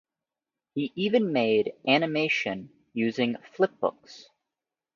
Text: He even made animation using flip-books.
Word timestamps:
He 0.73 0.91
even 0.95 1.31
made 1.31 1.73
animation 1.87 2.71
using 2.91 3.35
flip-books. 3.55 4.31